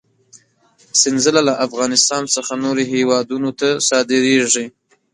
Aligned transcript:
سنځله 1.01 1.41
له 1.47 1.53
افغانستان 1.65 2.23
څخه 2.35 2.53
نورو 2.63 2.81
هېوادونو 2.93 3.49
ته 3.59 3.69
صادرېږي. 3.87 4.65